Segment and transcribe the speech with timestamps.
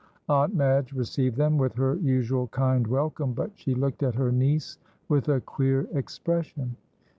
[0.27, 4.79] Aunt Madge received them with her usual kind welcome, but she looked at her niece
[5.07, 6.75] with a queer expression.